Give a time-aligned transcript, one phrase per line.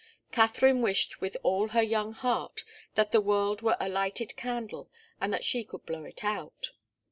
[0.31, 2.63] Katharine wished with all her young heart
[2.95, 4.89] that the world were a lighted candle
[5.21, 6.71] and that she could blow it out.